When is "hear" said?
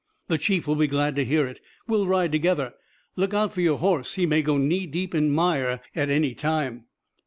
1.23-1.45